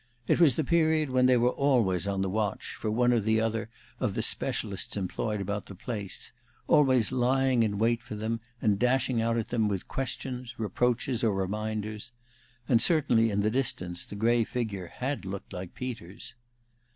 [0.27, 3.39] It was the period when they were always on the watch for one or the
[3.39, 3.69] other
[3.99, 6.31] of the specialists employed about the place;
[6.67, 11.35] always lying in wait for them, and dashing out at them with questions, reproaches, or
[11.35, 12.11] reminders.
[12.67, 16.33] And certainly in the distance the gray figure had looked like Peters.